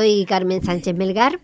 [0.00, 1.40] Soy Carmen Sánchez Melgar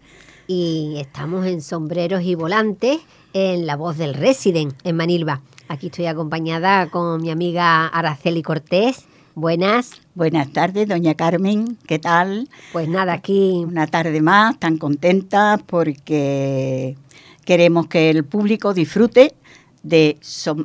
[0.47, 3.01] y estamos en Sombreros y Volantes
[3.35, 5.43] en La Voz del Resident en Manilva.
[5.69, 9.05] Aquí estoy acompañada con mi amiga Araceli Cortés.
[9.35, 10.01] Buenas.
[10.15, 11.77] Buenas tardes, doña Carmen.
[11.87, 12.49] ¿Qué tal?
[12.73, 13.63] Pues nada, aquí.
[13.63, 16.97] Una tarde más, tan contenta porque
[17.45, 19.35] queremos que el público disfrute
[19.83, 20.19] de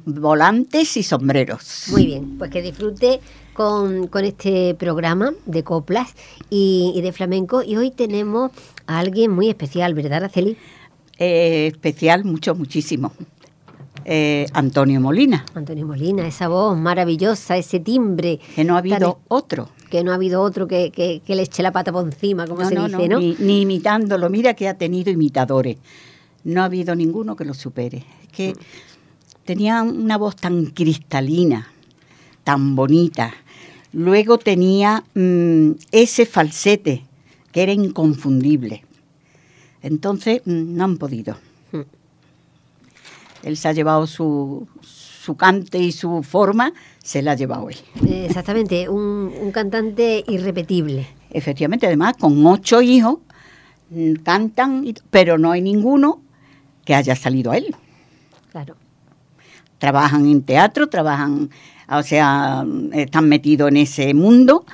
[0.05, 1.87] volantes y sombreros.
[1.91, 3.19] Muy bien, pues que disfrute
[3.53, 6.13] con, este programa de coplas
[6.49, 7.63] y, de flamenco.
[7.63, 8.51] Y hoy tenemos
[8.87, 10.57] a alguien muy especial, ¿verdad, Araceli?
[11.17, 13.13] Eh, especial, mucho, muchísimo.
[14.05, 15.45] Eh, Antonio Molina.
[15.53, 18.39] Antonio Molina, esa voz maravillosa, ese timbre.
[18.55, 19.69] Que no ha habido otro.
[19.89, 23.07] Que no ha habido otro que, le eche la pata por encima, como se dice,
[23.07, 23.19] ¿no?
[23.19, 24.29] Ni, ni, imitándolo.
[24.29, 25.77] Mira que ha tenido imitadores.
[26.43, 28.05] No ha habido ninguno que lo supere.
[28.23, 28.53] Es que
[29.45, 31.70] tenía una voz tan cristalina,
[32.43, 33.33] tan bonita.
[33.93, 37.03] Luego tenía mm, ese falsete
[37.51, 38.83] que era inconfundible.
[39.81, 41.37] Entonces mm, no han podido.
[41.71, 41.81] Hmm.
[43.43, 44.67] Él se ha llevado su,
[45.21, 47.77] su cante y su forma, se la ha llevado él.
[48.07, 51.07] Exactamente, un, cantante irrepetible.
[51.29, 53.19] Efectivamente, además, con ocho hijos,
[53.91, 56.21] mm, cantan, pero no hay ninguno
[56.85, 57.75] que haya salido a él.
[58.51, 58.75] Claro.
[59.77, 61.51] Trabajan en teatro, trabajan
[61.91, 64.65] o sea, están metidos en ese mundo,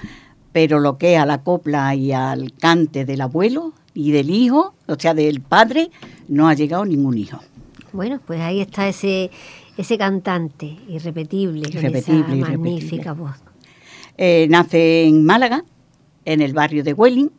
[0.52, 4.76] pero lo que es a la copla y al cante del abuelo y del hijo,
[4.88, 5.90] o sea, del padre,
[6.28, 7.40] no ha llegado ningún hijo.
[7.94, 9.32] Bueno, pues ahí está ese,
[9.78, 13.36] ese cantante irrepetible, irrepetible esa magnífica voz.
[14.18, 15.64] Eh, nace en Málaga,
[16.26, 17.32] en el barrio de Welling.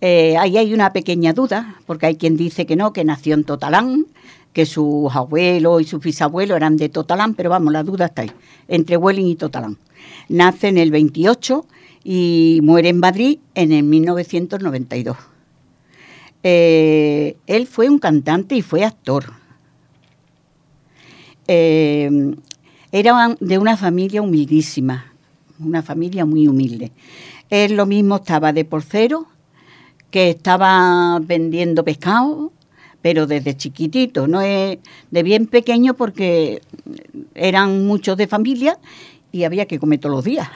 [0.00, 3.44] Eh, ahí hay una pequeña duda, porque hay quien dice que no, que nació en
[3.44, 4.06] Totalán,
[4.52, 8.32] que sus abuelos y sus bisabuelos eran de Totalán, pero vamos, la duda está ahí,
[8.66, 9.78] entre Welling y Totalán.
[10.28, 11.66] Nace en el 28
[12.04, 15.16] y muere en Madrid en el 1992.
[16.42, 19.32] Eh, él fue un cantante y fue actor.
[21.46, 22.34] Eh,
[22.92, 25.12] era de una familia humildísima,
[25.58, 26.92] una familia muy humilde.
[27.50, 29.26] Él lo mismo estaba de porcero,
[30.10, 32.52] que estaba vendiendo pescado,
[33.02, 34.78] pero desde chiquitito, no es
[35.10, 36.60] de bien pequeño porque
[37.34, 38.78] eran muchos de familia
[39.30, 40.48] y había que comer todos los días.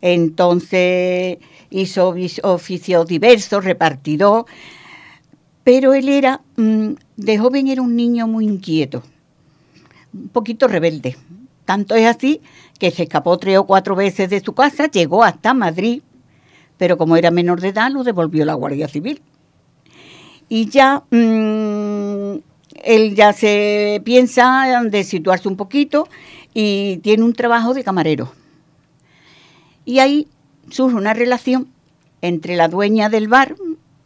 [0.00, 1.38] Entonces
[1.70, 4.46] hizo oficios diversos, repartidor,
[5.64, 9.02] pero él era, mm, de joven era un niño muy inquieto,
[10.14, 11.16] un poquito rebelde.
[11.64, 12.40] Tanto es así
[12.78, 16.02] que se escapó tres o cuatro veces de su casa, llegó hasta Madrid,
[16.78, 19.20] pero como era menor de edad, lo devolvió la Guardia Civil
[20.48, 22.38] y ya mm,
[22.84, 26.08] él ya se piensa de situarse un poquito
[26.54, 28.32] y tiene un trabajo de camarero.
[29.84, 30.28] Y ahí
[30.70, 31.68] surge una relación
[32.22, 33.56] entre la dueña del bar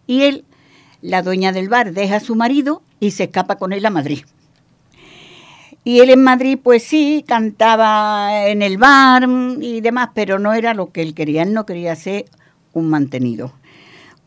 [0.07, 0.45] y él.
[1.01, 4.21] La dueña del bar deja a su marido y se escapa con él a Madrid.
[5.85, 9.29] Y él en Madrid, pues sí, cantaba en el bar
[9.61, 11.43] y demás, pero no era lo que él quería.
[11.43, 12.27] Él no quería ser
[12.73, 13.53] un mantenido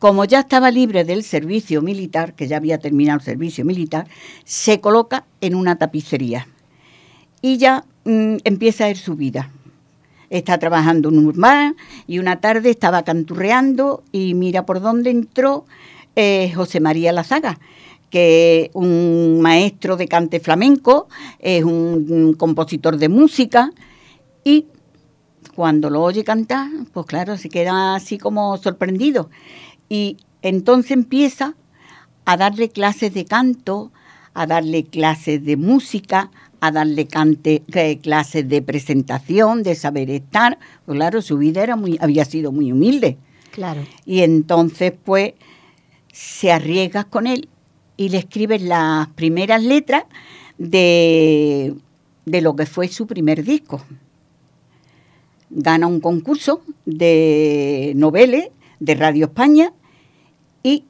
[0.05, 4.05] como ya estaba libre del servicio militar, que ya había terminado el servicio militar,
[4.43, 6.47] se coloca en una tapicería
[7.41, 9.49] y ya mm, empieza a ir su vida.
[10.29, 11.73] Está trabajando un bar
[12.05, 15.65] y una tarde estaba canturreando y mira por dónde entró
[16.15, 17.57] eh, José María Lazaga,
[18.11, 21.07] que es un maestro de cante flamenco,
[21.39, 23.71] es un compositor de música
[24.43, 24.67] y
[25.55, 29.31] cuando lo oye cantar, pues claro, se queda así como sorprendido
[29.89, 31.55] y entonces empieza
[32.25, 33.91] a darle clases de canto,
[34.33, 40.57] a darle clases de música, a darle cante, eh, clases de presentación, de saber estar.
[40.85, 43.17] Pues claro, su vida era muy, había sido muy humilde.
[43.51, 43.83] Claro.
[44.05, 45.33] Y entonces, pues,
[46.11, 47.49] se arriesga con él
[47.97, 50.05] y le escribe las primeras letras
[50.57, 51.75] de,
[52.25, 53.81] de lo que fue su primer disco.
[55.49, 58.49] Gana un concurso de noveles
[58.79, 59.73] de Radio España
[60.63, 60.85] y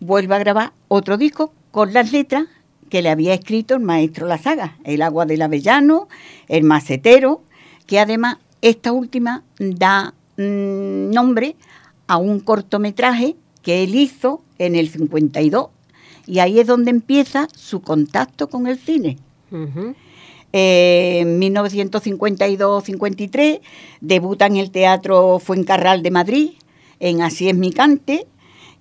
[0.00, 2.46] vuelve a grabar otro disco con las letras
[2.88, 6.08] que le había escrito el maestro La Saga, El agua del avellano,
[6.48, 7.42] El macetero,
[7.86, 11.56] que además esta última da mm, nombre
[12.06, 15.68] a un cortometraje que él hizo en el 52
[16.26, 19.18] y ahí es donde empieza su contacto con el cine.
[20.52, 23.60] en 1952-53
[24.00, 26.50] debuta en el Teatro Fuencarral de Madrid,
[27.00, 28.26] en Así es mi cante,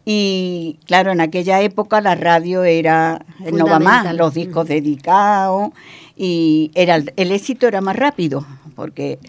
[0.06, 5.72] y claro, en aquella época la radio era, no va más, los discos dedicados,
[6.16, 8.46] y era el éxito era más rápido,
[8.76, 9.20] porque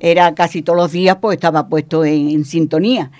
[0.00, 3.10] era casi todos los días, pues estaba puesto en, sintonía.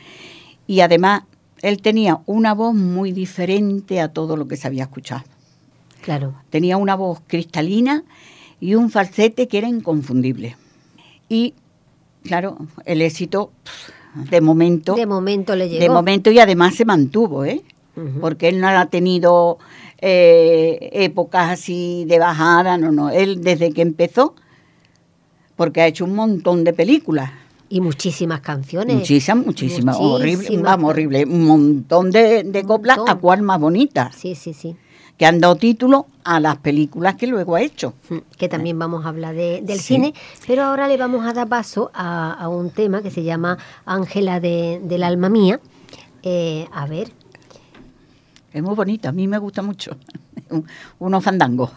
[0.66, 1.24] Y además
[1.62, 5.24] él tenía una voz muy diferente a todo lo que se había escuchado.
[6.00, 6.34] Claro.
[6.48, 8.02] Tenía una voz cristalina
[8.60, 10.56] y un falsete que era inconfundible.
[11.28, 11.54] Y,
[12.24, 12.56] claro,
[12.86, 13.52] el éxito,
[14.14, 14.94] de momento...
[14.94, 15.80] De momento le llegó.
[15.80, 17.62] De momento y además se mantuvo, ¿eh?
[18.20, 19.58] Porque él no ha tenido
[19.98, 23.10] eh, épocas así de bajada, no, no.
[23.10, 24.34] Él desde que empezó,
[25.54, 27.30] porque ha hecho un montón de películas.
[27.68, 28.96] Y muchísimas canciones.
[28.96, 29.96] Muchísimas, muchísimas.
[30.00, 31.24] Horrible, vamos, horrible.
[31.24, 34.10] Un montón de, de coplas, a cual más bonita.
[34.16, 34.76] Sí, sí, sí.
[35.20, 37.92] Que han dado título a las películas que luego ha hecho.
[38.08, 40.14] Mm, que también vamos a hablar de, del cine,
[40.46, 44.80] pero ahora le vamos a dar paso a, un tema que se llama Ángela de,
[44.82, 45.60] del alma mía.
[46.22, 47.12] Eh, a ver.
[48.50, 49.94] Es muy bonito, a mí me gusta mucho.
[50.98, 51.70] Unos fandangos.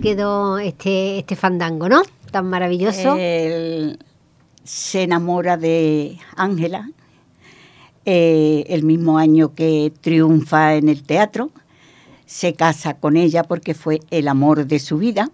[0.00, 2.02] Quedó este, este fandango, ¿no?
[2.30, 3.16] Tan maravilloso.
[4.64, 6.88] se enamora de Ángela
[8.04, 11.50] eh, el mismo año que triunfa en el teatro.
[12.26, 15.30] Se casa con ella porque fue el amor de su vida.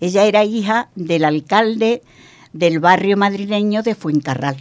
[0.00, 2.02] Ella era hija del alcalde
[2.52, 4.56] del barrio madrileño de Fuencarral.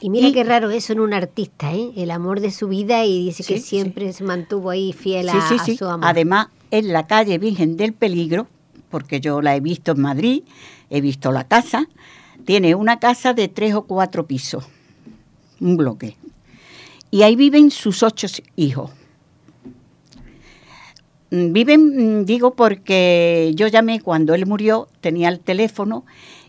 [0.00, 1.90] Y mira qué raro eso en un artista, ¿eh?
[1.96, 5.64] El amor de su vida y dice que siempre se mantuvo ahí fiel a, a,
[5.64, 6.08] su amor.
[6.08, 8.46] Además, en la calle Virgen del Peligro,
[8.90, 10.42] porque yo la he visto en Madrid,
[10.90, 11.88] he visto la casa,
[12.44, 14.64] tiene una casa de tres o cuatro pisos,
[15.60, 16.16] un bloque.
[17.10, 18.26] Y ahí viven sus ocho
[18.56, 18.90] hijos.
[21.30, 26.04] Mm, viven, mm, digo, porque yo llamé cuando él murió, tenía el teléfono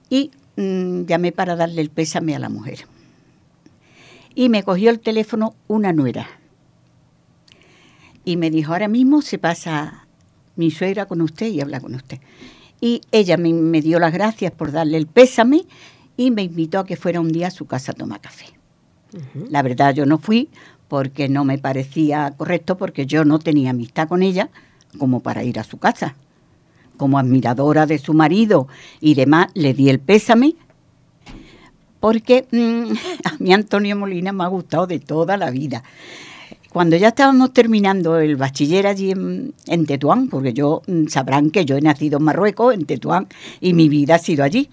[0.10, 2.86] y mm, llamé para darle el pésame a la mujer.
[4.40, 6.26] Y me cogió el teléfono una nuera.
[8.24, 10.08] Y me dijo, ahora mismo se pasa
[10.56, 12.20] mi suegra con usted y habla con usted.
[12.80, 15.66] Y ella me, dio las gracias por darle el pésame
[16.16, 18.46] y me invitó a que fuera un día a su casa a tomar café.
[19.50, 20.48] La verdad yo no fui
[20.88, 24.52] porque no me parecía correcto, porque yo no tenía amistad con ella
[24.98, 26.16] como para ir a su casa.
[26.96, 28.70] Como admiradora de su marido
[29.02, 30.56] y demás, le di el pésame
[32.00, 32.92] porque mm,
[33.26, 35.84] a mí Antonio Molina me ha gustado de toda la vida.
[36.72, 41.78] Cuando ya estábamos terminando el bachiller allí en, Tetuán, porque yo mm, sabrán que yo
[41.78, 43.28] he nacido en Marruecos, en Tetuán,
[43.60, 44.70] y mi vida ha sido allí.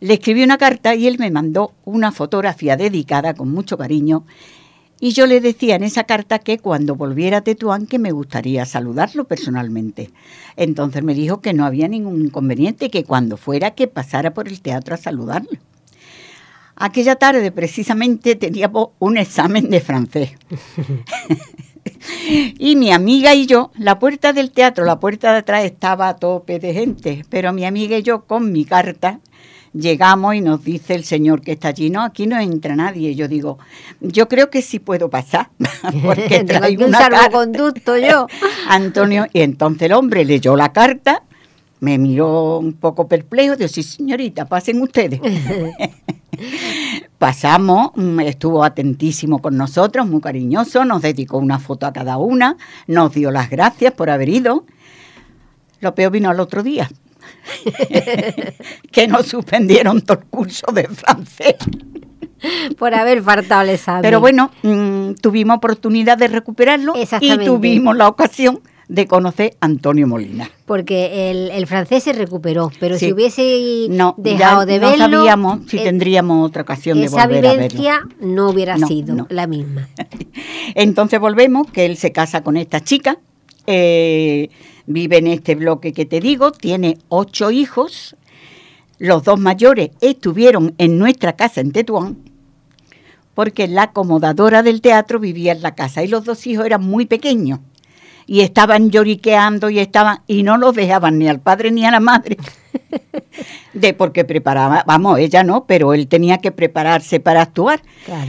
[0.00, 4.24] Le escribí una carta y él me mandó una fotografía dedicada con mucho cariño.
[4.98, 8.64] Y yo le decía en esa carta que cuando volviera a Tetuán que me gustaría
[8.64, 10.10] saludarlo personalmente.
[10.56, 14.62] Entonces me dijo que no había ningún inconveniente, que cuando fuera que pasara por el
[14.62, 15.58] teatro a saludarlo.
[16.82, 20.30] Aquella tarde precisamente teníamos un examen de francés.
[22.58, 26.16] Y mi amiga y yo, la puerta del teatro, la puerta de atrás estaba a
[26.16, 29.20] tope de gente, pero mi amiga y yo con mi carta
[29.72, 33.14] llegamos y nos dice el señor que está allí, no, aquí no entra nadie.
[33.14, 33.58] Yo digo,
[34.00, 35.50] yo creo que sí puedo pasar,
[36.04, 38.26] porque traigo un salvoconducto yo.
[38.68, 41.22] Antonio, y entonces el hombre leyó la carta,
[41.80, 45.20] me miró un poco perplejo, dijo, sí señorita, pasen ustedes.
[47.18, 52.56] Pasamos, mm, estuvo atentísimo con nosotros, muy cariñoso, nos dedicó una foto a cada una,
[52.86, 54.64] nos dio las gracias por haber ido.
[55.80, 56.90] Lo peor vino al otro día,
[58.92, 61.56] que nos suspendieron todo el curso de francés.
[62.78, 64.02] Por haber faltado el examen.
[64.02, 68.60] Pero bueno, mm, tuvimos oportunidad de recuperarlo y tuvimos la ocasión
[68.90, 70.50] de conocer a Antonio Molina.
[70.66, 75.06] Porque el, francés se recuperó, pero si hubiese dejado de verlo...
[75.06, 77.48] No sabíamos si tendríamos otra ocasión de volver a verlo.
[77.48, 79.88] Esa vivencia no hubiera sido la misma.
[80.74, 83.18] Entonces volvemos, que él se casa con esta chica,
[83.68, 84.50] eh,
[84.86, 88.16] vive en este bloque que te digo, tiene ocho hijos,
[88.98, 92.18] los dos mayores estuvieron en nuestra casa en Tetuán,
[93.34, 97.06] porque la acomodadora del teatro vivía en la casa y los dos hijos eran muy
[97.06, 97.60] pequeños
[98.30, 101.98] y estaban lloriqueando y estaban y no los dejaban ni al padre ni a la
[101.98, 102.36] madre.
[103.74, 107.82] De porque preparaba vamos ella no pero él tenía que prepararse para actuar.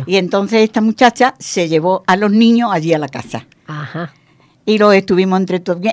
[0.08, 3.46] Y entonces esta muchacha se llevó a los niños allí a la casa.
[3.67, 4.12] Ajá.
[4.65, 5.39] y los estuvimos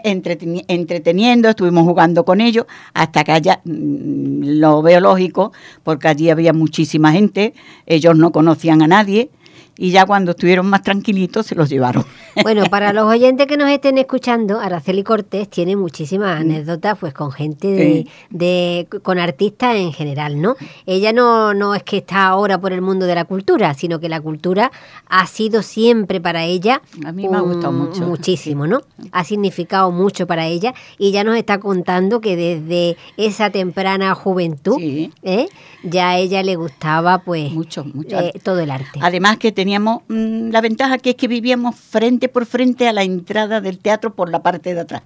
[0.02, 6.54] entreteniendo estuvimos jugando con ellos hasta que haya mm, lo veo lógico porque allí había
[6.54, 7.52] muchísima gente
[7.84, 9.30] ellos no conocían a nadie
[9.78, 12.04] y ya cuando estuvieron más tranquilitos se los llevaron.
[12.42, 16.40] Bueno, para los oyentes que nos estén escuchando, Araceli Cortés tiene muchísimas mm.
[16.40, 20.54] anécdotas pues con gente de, con artistas en general, ¿no?
[20.86, 24.08] Ella no, no es que está ahora por el mundo de la cultura, sino que
[24.08, 24.70] la cultura
[25.08, 28.02] ha sido siempre para ella a mí me ha gustado mucho.
[28.02, 28.82] muchísimo, ¿no?
[29.12, 34.78] Ha significado mucho para ella y ya nos está contando que desde esa temprana juventud
[34.80, 35.48] ¿eh?
[35.82, 38.18] ya a ella le gustaba pues mucho, mucho.
[38.18, 38.98] Eh, todo el arte.
[39.02, 42.94] Además que tenía teníamos mm, la ventaja que es que vivíamos frente por frente a
[42.94, 45.02] la entrada del teatro por la parte de atrás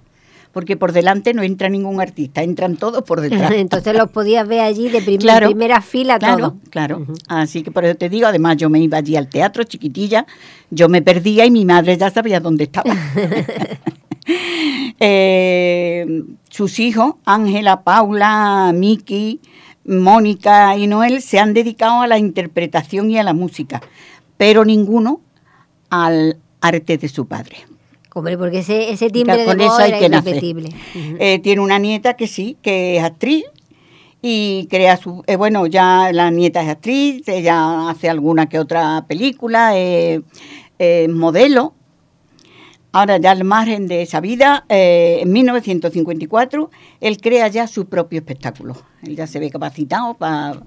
[0.53, 3.51] porque por delante no entra ningún artista, entran todos por detrás.
[3.55, 8.07] Entonces los podías ver allí de primera fila claro, Claro, Así que por eso te
[8.07, 10.25] digo, además yo me iba allí al teatro, chiquitilla,
[10.69, 12.95] yo me perdía y mi madre ya sabía dónde estaba.
[14.99, 19.41] Eh, sus hijos, Ángela, Paula, Miki,
[19.85, 23.81] Mónica y Noel, se han dedicado a la interpretación y a la música
[24.37, 25.21] pero ninguno
[25.89, 27.57] al arte de su padre.
[28.13, 30.69] Hombre, porque ese, ese timbre de voz era irrepetible.
[31.19, 33.45] Eh, tiene una nieta que sí, que es actriz
[34.21, 35.23] y crea su...
[35.25, 40.21] Eh, bueno, ya la nieta es actriz, ella hace alguna que otra película, es
[41.09, 41.73] modelo.
[42.93, 46.69] Ahora ya al margen de esa vida, eh, en 1954,
[47.01, 48.77] él crea ya su propio espectáculo.
[49.01, 50.61] Él ya se ve capacitado para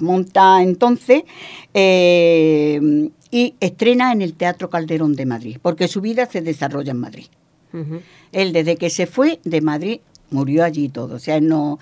[0.00, 1.22] montar entonces
[1.72, 7.26] y estrena en el Teatro Calderón de Madrid, porque su vida se desarrolla en Madrid.
[8.32, 11.78] Él desde que se fue de Madrid murió allí todo, o sea, él no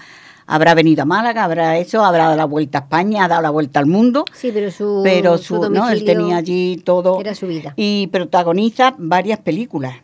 [0.48, 3.50] habrá venido a Málaga, habrá eso, habrá dado la vuelta a España, ha dado la
[3.50, 4.24] vuelta al mundo.
[4.32, 7.74] Sí, pero su, pero su, no, él tenía allí todo era su vida.
[7.76, 9.96] y protagoniza varias películas,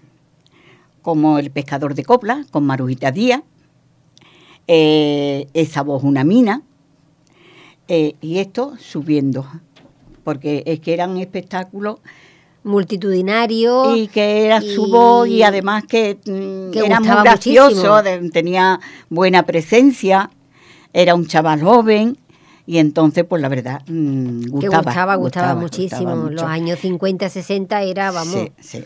[1.02, 3.42] como El pescador de copla con Marujita Díaz,
[4.68, 6.62] eh, Esa voz una mina,
[7.88, 9.46] eh, y esto subiendo
[10.24, 11.98] porque es que eran espectáculos
[12.64, 18.02] multitudinario y que era su voz y además que, mm, era muy gracioso,
[18.32, 18.80] tenía
[19.10, 20.30] buena presencia,
[20.92, 22.18] era un chaval joven
[22.66, 26.30] y entonces pues la verdad mm, gustaba, gustaba, muchísimo.
[26.30, 28.48] los años 50, 60 era, vamos.
[28.58, 28.82] Sí,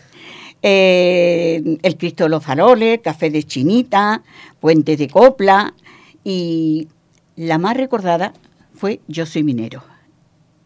[0.61, 4.21] eh, el Cristo de los Faroles, Café de Chinita,
[4.59, 5.73] Puente de Copla
[6.25, 6.89] y
[7.37, 8.33] la más recordada
[8.73, 9.88] fue Yo soy minero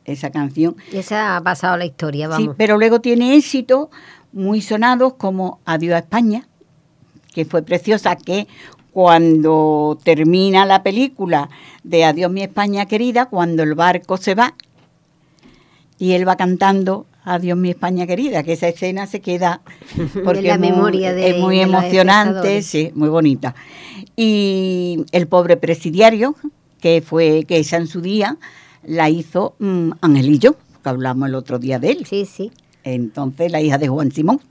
[0.06, 0.76] esa canción.
[0.92, 2.44] Esa ha pasado la historia, vamos.
[2.44, 3.90] Sí, pero luego tiene éxito
[4.32, 6.48] muy sonados como Adiós a España,
[7.34, 8.48] que fue preciosa, que
[8.92, 11.50] cuando termina la película
[11.84, 14.56] de Adiós mi España querida, cuando el barco se va
[15.98, 19.62] y él va cantando Adiós mi España querida, que esa escena se queda
[20.26, 23.56] porque la es memoria muy, es muy emocionante, sí, muy bonita.
[24.16, 26.36] Y el pobre presidiario,
[26.82, 28.38] que fue que esa en su día
[28.86, 32.06] la hizo mm, Angelillo, que hablamos el otro día de él.
[32.06, 32.52] Sí, sí.
[32.84, 34.42] Entonces, la hija de Juan Simón.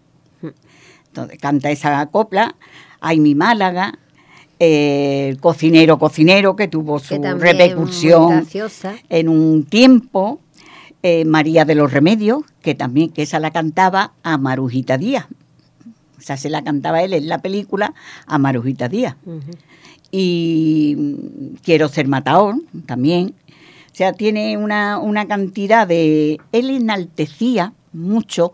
[1.08, 2.54] Entonces, canta esa copla.
[3.00, 3.98] Hay mi Málaga,
[4.58, 8.46] el cocinero, cocinero, que tuvo su repercusión
[9.08, 10.40] en un tiempo.
[11.04, 15.26] Eh, María de los Remedios, que también, que esa la cantaba a Marujita Díaz.
[16.16, 17.92] O sea, se la cantaba él en la película
[18.26, 19.16] a Marujita Díaz.
[20.12, 22.54] Y mm, Quiero ser matador
[22.86, 23.34] también.
[23.92, 26.40] O sea, tiene una, una cantidad de...
[26.52, 28.52] Él enaltecía mucho,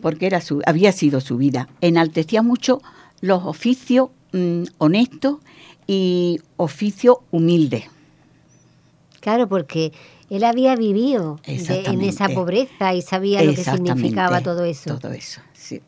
[0.00, 2.80] porque era su, había sido su vida, enaltecía mucho
[3.20, 5.38] los oficios mm, honestos
[5.86, 7.84] y oficios humildes.
[9.20, 9.92] Claro, porque
[10.30, 14.96] él había vivido de- en esa pobreza y sabía lo que significaba todo eso.
[14.98, 15.82] Todo eso, sí.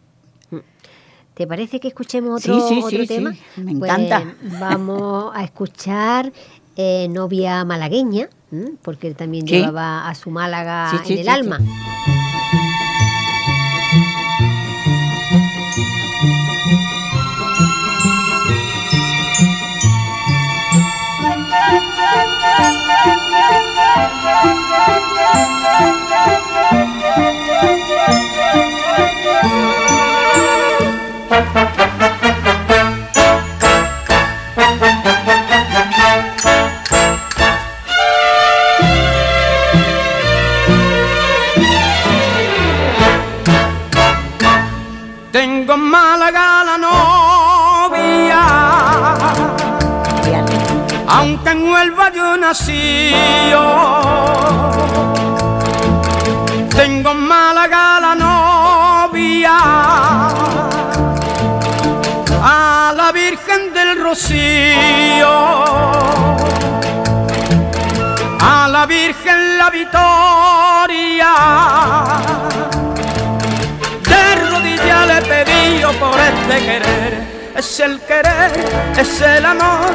[1.35, 3.33] ¿Te parece que escuchemos otro, Sí, sí, otro sí, tema?
[3.55, 4.35] sí, me Pues encanta.
[4.61, 6.31] vamos a escuchar
[6.77, 8.73] eh, Novia Malagueña, ¿m?
[8.83, 9.55] porque él también Sí.
[9.57, 11.59] llevaba a su Málaga Sí, sí, en el alma.
[52.53, 53.11] Nací.
[56.77, 59.57] Tengo en Málaga la novia,
[62.43, 65.35] a la Virgen del Rocío,
[68.39, 71.33] a la Virgen la Victoria
[74.11, 77.02] de rodillas le pedí yo por este querer.
[77.63, 78.51] Es el querer,
[78.99, 79.95] es el amor,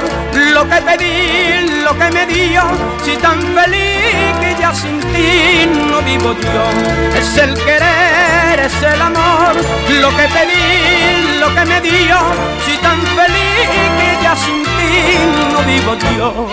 [0.53, 2.61] lo que pedí, lo que me dio.
[3.03, 7.19] Si tan feliz que ya sin ti no vivo yo.
[7.19, 9.53] Es el querer, es el amor,
[9.99, 12.17] lo que pedí, lo que me dio.
[12.65, 13.67] Si tan feliz
[13.99, 15.17] que ya sin ti
[15.51, 16.47] no vivo yo.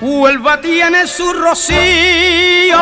[0.00, 2.78] Huelva tiene su rocío,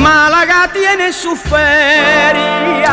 [0.00, 2.90] Málaga tiene su feria,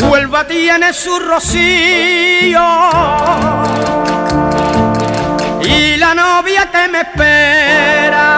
[0.00, 2.62] Huelva tiene su rocío
[5.62, 8.28] y la novia que me espera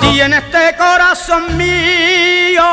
[0.00, 2.64] tiene este corazón mío.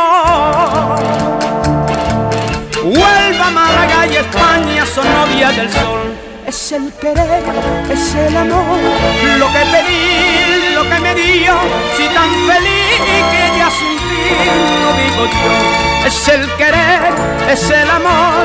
[2.83, 6.20] Huelva, Málaga y España son novias del sol.
[6.51, 7.43] Es el querer,
[7.89, 8.77] es el amor,
[9.39, 11.53] lo que pedí, lo que me dio.
[11.95, 12.99] Si tan feliz
[13.31, 14.25] que ya sin ti
[14.83, 16.07] no vivo yo.
[16.07, 17.13] Es el querer,
[17.49, 18.43] es el amor,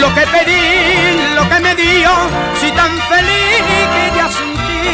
[0.00, 2.10] lo que pedí, lo que me dio.
[2.60, 3.62] Si tan feliz
[3.94, 4.90] que ya sin ti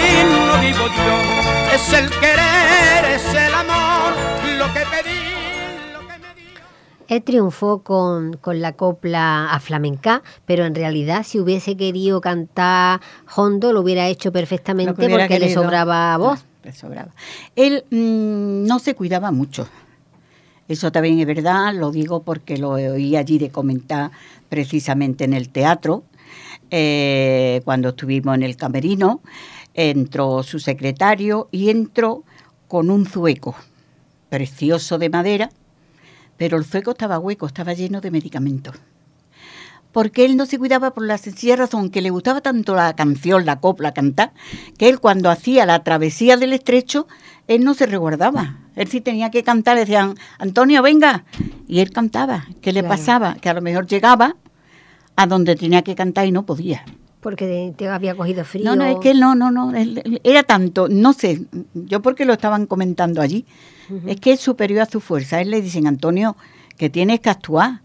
[0.47, 1.75] no vivo yo.
[1.75, 4.13] Es el querer, es el amor,
[4.59, 5.30] lo que pedí,
[7.11, 13.01] Él triunfó con, con la copla a flamenca, pero en realidad si hubiese querido cantar
[13.35, 16.45] hondo lo hubiera hecho perfectamente hubiera porque le sobraba voz.
[16.63, 17.13] Le sobraba.
[17.57, 19.69] Él mm, no se cuidaba mucho.
[20.69, 24.13] Eso también es verdad, lo digo porque lo oí allí de comentar
[24.49, 26.05] precisamente en el teatro,
[26.71, 29.21] eh, cuando estuvimos en el camerino,
[29.75, 32.23] entró su secretario y entró
[32.69, 33.57] con un zueco
[34.29, 35.51] precioso de madera,
[36.41, 38.75] pero el zueco estaba hueco, estaba lleno de medicamentos.
[39.93, 43.45] Porque él no se cuidaba por la sencilla razón que le gustaba tanto la canción,
[43.45, 44.33] la copla, cantar,
[44.79, 47.07] que él cuando hacía la travesía del estrecho,
[47.47, 48.57] él no se resguardaba.
[48.75, 51.25] Él sí tenía que cantar, le decían, Antonio, venga.
[51.69, 52.47] Y él cantaba.
[52.63, 52.97] ¿Qué le Claro.
[52.97, 53.35] pasaba?
[53.35, 54.35] Que a lo mejor llegaba
[55.17, 56.87] a donde tenía que cantar y no podía.
[57.21, 58.65] Porque te había cogido frío.
[58.65, 59.73] No, no, es que no, no, no.
[60.25, 61.43] era tanto, no sé,
[61.75, 63.45] yo porque lo estaban comentando allí.
[64.07, 65.41] Es que es superior a su fuerza.
[65.41, 66.37] Él le dicen, Antonio,
[66.79, 67.83] que tienes que actuar.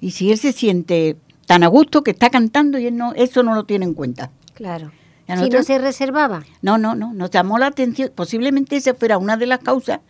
[0.00, 1.16] Y si él se siente
[1.46, 4.30] tan a gusto que está cantando y él no, eso no lo tiene en cuenta.
[4.54, 4.90] Claro.
[5.28, 6.42] ¿Y a Si no se reservaba.
[6.62, 8.10] No, no, no, nos llamó la atención.
[8.14, 10.00] Posiblemente esa fuera una de las causas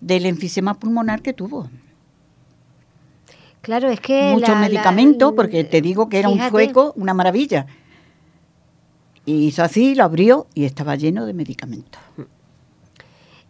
[0.00, 1.68] del enfisema pulmonar que tuvo.
[3.60, 4.30] Claro, es que.
[4.32, 7.66] Muchos medicamentos, porque te digo que era un sueco, una maravilla.
[9.26, 12.00] Y hizo así, lo abrió y estaba lleno de medicamentos.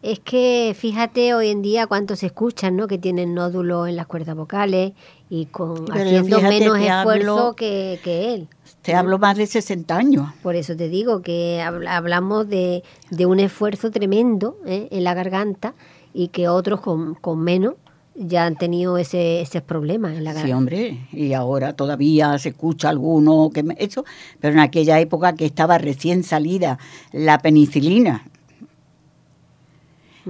[0.02, 2.86] Es que fíjate hoy en día cuántos se escuchan, ¿no?
[2.86, 4.92] Que tienen nódulos en las cuerdas vocales
[5.30, 8.48] y con Pero haciendo menos esfuerzo hablo- que, que él.
[8.82, 10.28] Te hablo más de 60 años.
[10.42, 14.88] Por eso te digo que habl- hablamos de, de un esfuerzo tremendo ¿eh?
[14.90, 15.74] en la garganta
[16.12, 17.74] y que otros con, con menos
[18.16, 22.88] ya han tenido ese, ese problema en la Sí, hombre, y ahora todavía se escucha
[22.88, 24.04] alguno que me- eso,
[24.40, 26.78] pero en aquella época que estaba recién salida
[27.12, 28.24] la penicilina.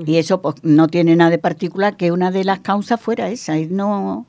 [0.06, 3.56] Y eso pues, no tiene nada de particular que una de las causas fuera esa,
[3.58, 4.26] y no,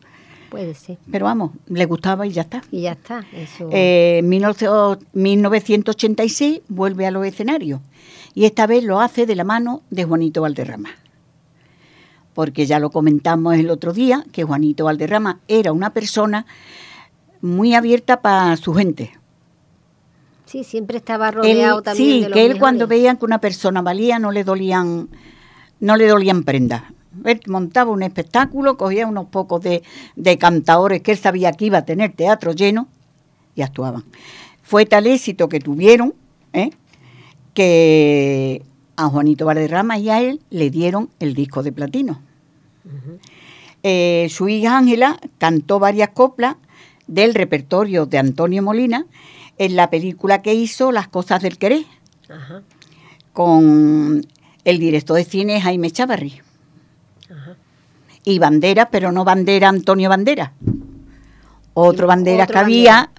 [0.51, 0.97] Puede ser.
[1.11, 2.61] pero vamos, le gustaba y ya está.
[2.71, 3.25] Y ya está.
[3.33, 3.69] Eso.
[3.71, 7.79] Eh, en 19- 1986 vuelve a los escenarios
[8.35, 10.89] y esta vez lo hace de la mano de Juanito Valderrama.
[12.35, 16.45] Porque ya lo comentamos el otro día, que Juanito Valderrama era una persona
[17.41, 19.13] muy abierta para su gente.
[20.45, 22.89] sí, siempre estaba Él- rodeado también sí, de los que él cuando mejores.
[22.99, 25.09] veía que una persona valía no le dolían,
[25.79, 26.83] no le dolían prendas.
[27.23, 29.81] Él montaba un espectáculo, cogía unos pocos de,
[30.15, 32.87] de cantadores que él sabía que iba a tener teatro lleno
[33.55, 34.03] y actuaban.
[34.61, 36.13] Fue tal éxito que tuvieron
[36.53, 36.69] ¿eh?
[37.53, 38.61] que
[38.95, 42.21] a Juanito Valderrama y a él le dieron el disco de platino.
[43.83, 46.55] Eh, su hija Ángela cantó varias coplas
[47.07, 49.05] del repertorio de Antonio Molina
[49.57, 51.85] en la película que hizo Las cosas del querer
[53.33, 54.25] con
[54.63, 56.41] el director de cine Jaime Chavarri.
[58.23, 60.53] Y Bandera, pero no Bandera Antonio Bandera.
[61.75, 63.09] Otro Bandera otro que había,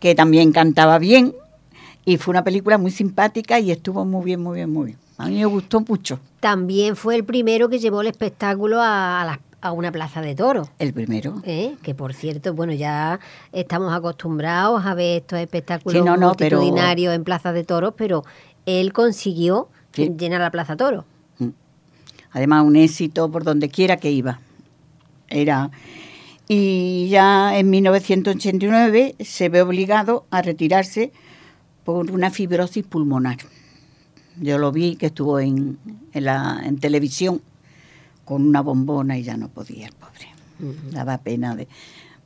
[0.00, 1.34] que también cantaba bien.
[2.08, 4.98] Y fue una película muy simpática y estuvo muy bien, muy bien, muy bien.
[5.18, 9.24] A mí me gustó mucho También fue el primero que llevó el espectáculo a, a
[9.26, 10.68] la- a una plaza de toros.
[10.78, 11.42] el primero.
[11.44, 11.74] ¿eh?
[11.82, 13.18] Que por cierto, bueno, ya
[13.52, 17.92] estamos acostumbrados a ver estos espectáculos Sí, no, no, pero- multitudinarios en plazas de toros,
[17.96, 18.24] pero
[18.66, 20.10] él consiguió Sí.
[20.16, 21.04] llenar la plaza toro.
[22.30, 24.38] Además, un éxito por donde quiera que iba.
[25.28, 25.70] Era.
[26.46, 31.10] Y ya en 1989 se ve obligado a retirarse
[31.88, 33.38] por una fibrosis pulmonar.
[34.38, 35.78] Yo lo vi que estuvo en,
[36.12, 37.40] en, la, en televisión
[38.26, 40.28] con una bombona y ya no podía el pobre.
[40.90, 41.66] Daba pena de,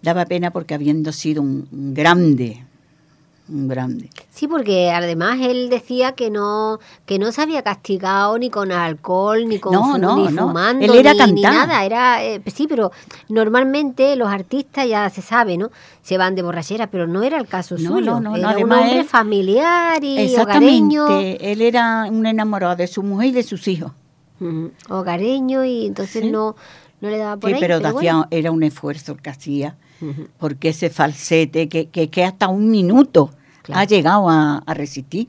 [0.03, 2.65] daba pena porque habiendo sido un, un grande,
[3.53, 4.09] grande.
[4.31, 9.47] Sí, porque además él decía que no que no se había castigado ni con alcohol,
[9.47, 10.49] ni con No, no, ni no.
[10.49, 11.85] fumando, Él era ni, nada.
[11.85, 12.91] Era, eh, sí, pero
[13.29, 15.71] normalmente los artistas ya se sabe, ¿no?
[16.03, 17.99] Se van de borrachera, pero no era el caso suyo.
[17.99, 18.27] era un
[18.73, 21.09] hombre él- familiar y hogareño.
[21.21, 23.93] Él era un enamorado de su mujer y de sus hijos.
[24.41, 26.31] Ujú, hogareño y entonces Sí.
[26.31, 26.57] no,
[27.01, 27.61] no le daba por Sí, ahí.
[27.61, 28.27] pero, pero bueno.
[28.31, 29.77] era un esfuerzo el que hacía,
[30.39, 33.31] porque ese falsete que, que, que hasta un minuto
[33.63, 33.81] Claro.
[33.81, 35.29] ha llegado a, a resistir.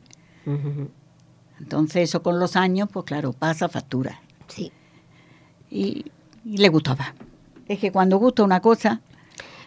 [1.59, 4.19] Entonces eso con los años, pues claro, pasa factura.
[4.47, 4.71] Sí.
[5.69, 6.05] Y,
[6.45, 7.13] y le gustaba.
[7.67, 9.01] Es que cuando gusta una cosa,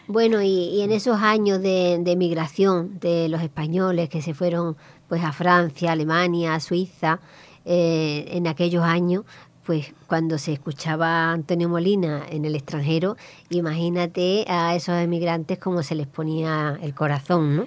[0.07, 4.77] Bueno, y, y en esos años de, de migración de los españoles que se fueron
[5.09, 7.21] pues a Francia, Alemania, Suiza,
[7.65, 9.25] eh, en aquellos años,
[9.65, 13.17] pues cuando se escuchaba a Antonio Molina en el extranjero,
[13.51, 17.67] imagínate a esos emigrantes cómo se les ponía el corazón, ¿no?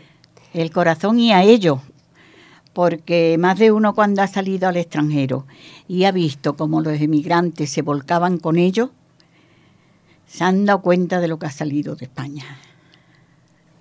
[0.53, 1.79] El corazón y a ellos,
[2.73, 5.45] porque más de uno cuando ha salido al extranjero
[5.87, 8.89] y ha visto cómo los emigrantes se volcaban con ellos,
[10.27, 12.45] se han dado cuenta de lo que ha salido de España,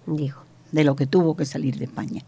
[0.07, 0.39] Digo.
[0.73, 2.23] de lo que tuvo que salir de España.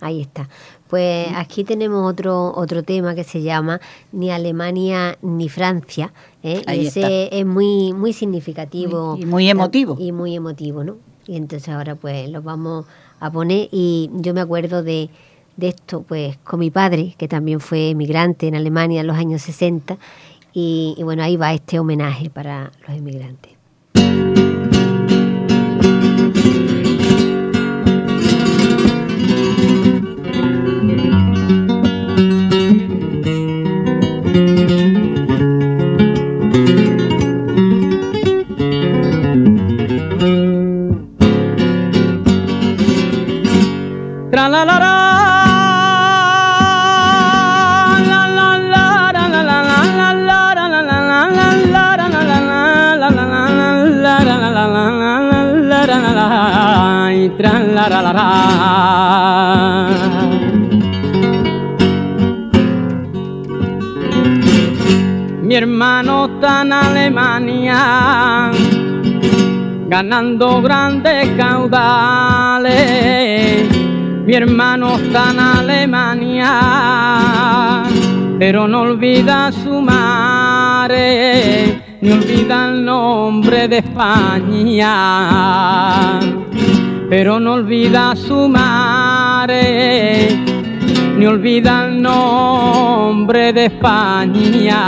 [0.00, 0.48] Ahí está.
[0.86, 3.80] Pues aquí tenemos otro otro tema que se llama
[4.12, 6.12] Ni Alemania ni Francia.
[6.44, 6.62] ¿eh?
[6.68, 9.16] Ahí ese es muy muy significativo.
[9.18, 9.96] Y- y muy emotivo.
[9.98, 10.98] Y muy emotivo, ¿no?
[11.26, 12.86] Y entonces ahora pues lo vamos
[13.20, 15.10] a poner y yo me acuerdo de,
[15.56, 19.42] de esto pues con mi padre, que también fue emigrante en Alemania en los años
[19.42, 19.98] 60.
[20.52, 23.57] Y, y bueno, ahí va este homenaje para los emigrantes.
[70.08, 72.72] Ganando grandes caudales.
[74.24, 76.54] Mi hermano está en Alemania,
[78.38, 80.98] pero no olvida su madre,
[82.00, 84.94] ni olvida el nombre de España,
[87.10, 90.28] pero no olvida su madre,
[91.18, 94.78] ni olvida el nombre de España.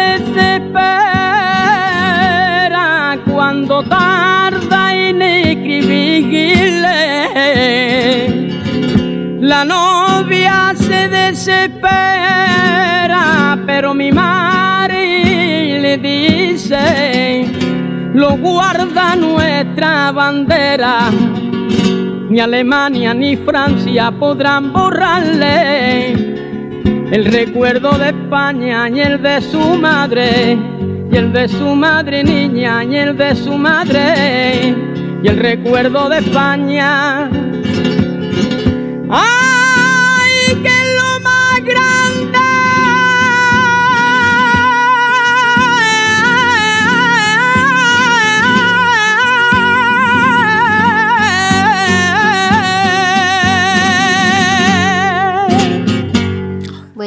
[0.00, 1.18] desespera
[3.30, 6.98] cuando tarda en escribirle.
[9.40, 11.88] La novia se desespera,
[13.66, 17.46] pero mi madre le dice,
[18.14, 21.10] lo guarda nuestra bandera.
[22.30, 26.29] Ni Alemania ni Francia podrán borrarle
[27.10, 30.56] el recuerdo de España y el de su madre,
[31.10, 34.74] y el de su madre niña y el de su madre,
[35.22, 37.28] y el recuerdo de España.
[39.10, 41.99] ¡Ay, que es lo más grande!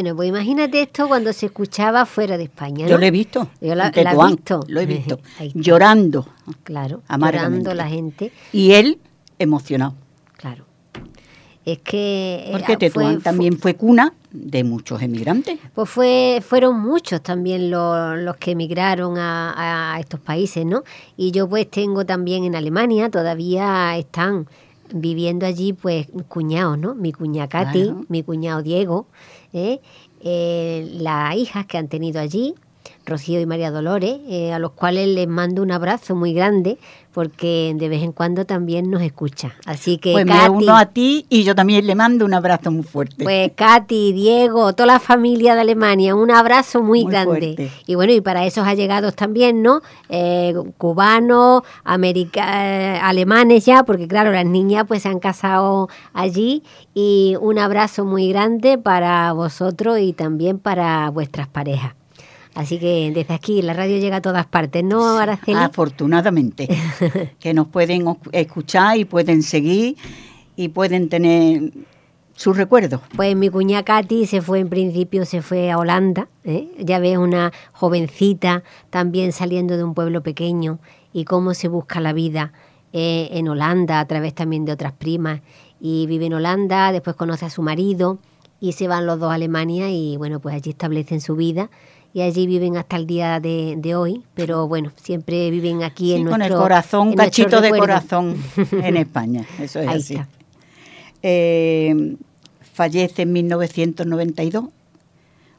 [0.03, 2.83] Bueno, pues imagínate esto cuando se escuchaba fuera de España.
[2.85, 2.91] ¿no?
[2.91, 3.47] Yo lo he visto.
[3.61, 4.59] Yo la- la visto.
[4.67, 5.19] Lo he visto.
[5.53, 6.27] Llorando.
[6.63, 8.33] Claro, llorando la gente.
[8.51, 8.99] Y él
[9.39, 9.93] emocionado.
[10.35, 10.65] Claro.
[11.63, 12.43] Es que.
[12.47, 15.57] eh, Porque Tetuán fue- también fue cuna de muchos emigrantes.
[15.73, 20.83] Pues fue, fueron muchos también los, los que emigraron a, a estos países, ¿no?
[21.15, 24.47] Y yo pues tengo también en Alemania, todavía están
[24.93, 26.93] viviendo allí pues cuñados, ¿no?
[26.93, 28.05] Mi cuña Katy, Claro.
[28.09, 29.07] mi cuñado Diego,
[29.53, 29.79] ¿eh?
[30.21, 32.55] Eh, las hijas que han tenido allí,
[33.05, 36.77] Rocío y María Dolores, eh, a los cuales les mando un abrazo muy grande
[37.13, 39.53] porque de vez en cuando también nos escucha.
[39.67, 42.71] Así que Pues me Katy, uno a ti y yo también le mando un abrazo
[42.71, 43.23] muy fuerte.
[43.23, 47.53] pues Katy, Diego, toda la familia de Alemania, un abrazo muy, Muy grande.
[47.55, 47.69] fuerte.
[47.85, 49.81] Y bueno, y para esos allegados también, ¿no?
[50.09, 56.63] Eh, cubanos, america- eh, alemanes ya, porque claro, las niñas pues se han casado allí.
[56.95, 61.93] Y un abrazo muy grande para vosotros y también para vuestras parejas.
[62.55, 65.57] Así que desde aquí la radio llega a todas partes, ¿no, Araceli?
[65.57, 66.67] Afortunadamente,
[67.39, 69.95] que nos pueden escuchar y pueden seguir
[70.55, 71.71] y pueden tener
[72.35, 73.01] sus recuerdos.
[73.15, 76.27] Pues mi cuña Katy se fue en principio, se fue a Holanda.
[76.43, 76.69] ¿eh?
[76.79, 80.79] Ya ves una jovencita también saliendo de un pueblo pequeño
[81.11, 82.53] y cómo se busca la vida
[82.91, 85.41] eh, en Holanda a través también de otras primas.
[85.79, 88.19] Y vive en Holanda, después conoce a su marido
[88.59, 91.69] y se van los dos a Alemania y bueno, pues allí establecen su vida.
[92.13, 96.15] Y allí viven hasta el día de, de hoy, pero bueno, siempre viven aquí Sí,
[96.21, 98.37] en con nuestro el corazón, un cachito de corazón
[98.71, 99.45] en España.
[99.59, 100.13] Eso es Ahí así.
[100.15, 100.27] está.
[101.23, 102.15] Eh,
[102.73, 104.65] fallece en 1992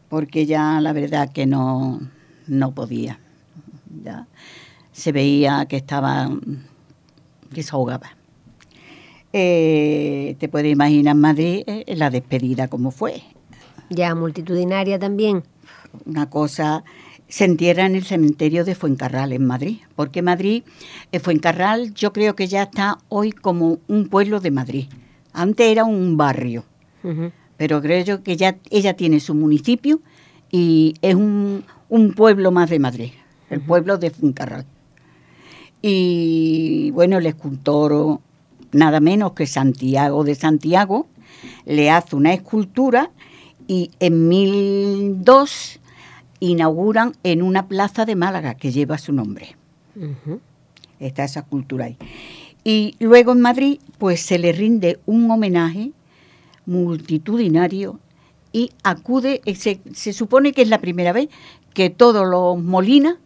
[0.09, 2.01] porque ya la verdad que no,
[2.47, 3.19] no podía.
[4.05, 4.29] Ya
[4.93, 6.31] se veía que estaba
[7.53, 8.17] que se ahogaba.
[9.33, 13.23] Eh, te puedes imaginar Madrid eh, la despedida como fue.
[13.91, 15.43] Ya multitudinaria también.
[16.05, 16.85] Una cosa
[17.29, 20.63] se entierra en el cementerio de Fuencarral en Madrid, porque Madrid,
[21.13, 24.87] eh, Fuencarral yo creo que ya está hoy como un pueblo de Madrid.
[25.33, 26.65] Antes era un barrio,
[27.57, 30.01] pero creo yo que ya ella tiene su municipio
[30.51, 33.11] y es un, un pueblo más de Madrid,
[33.51, 34.65] el pueblo de Fuencarral.
[35.83, 38.21] Y bueno, el escultor,
[38.73, 41.09] nada menos que Santiago de Santiago,
[41.67, 43.11] le hace una escultura
[43.67, 45.81] y en 1002
[46.51, 49.57] inauguran en una plaza de Málaga que lleva su nombre.
[51.01, 51.97] Está esa escultura ahí.
[52.65, 55.93] Y luego en Madrid, pues se le rinde un homenaje
[56.67, 58.01] multitudinario
[58.53, 61.29] y acude, eh, se, se supone que es la primera vez
[61.75, 63.17] que todos los Molinas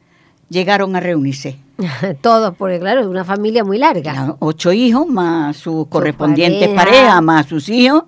[0.48, 1.58] llegaron a reunirse.
[2.22, 4.36] Todos, porque claro, es una familia muy larga.
[4.40, 6.84] Ocho hijos, más sus correspondientes parejas.
[6.84, 8.04] parejas, más sus hijos,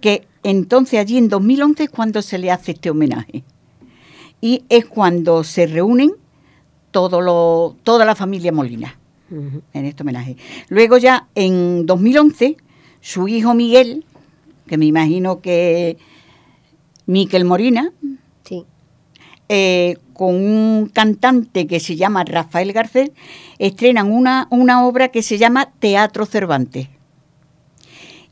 [0.00, 3.42] que entonces allí en 2011 es cuando se le hace este homenaje.
[4.40, 6.12] Y es cuando se reúnen
[6.90, 8.98] todo lo, toda la familia Molina
[9.30, 10.36] en este homenaje.
[10.68, 12.56] Luego ya en 2011,
[13.00, 14.04] su hijo Miguel,
[14.66, 15.96] que me imagino que
[17.06, 17.92] Miquel Morina,
[18.44, 18.64] Sí.
[19.48, 23.10] eh, con un cantante que se llama Rafael Garcés,
[23.58, 26.88] estrenan una, una obra que se llama Teatro Cervantes.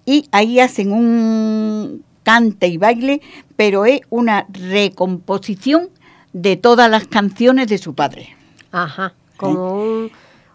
[0.07, 3.21] Y ahí hacen un cante y baile,
[3.55, 5.89] pero es una recomposición
[6.33, 8.35] de todas las canciones de su padre.
[8.73, 9.15] Ajá.
[9.37, 10.11] Como un,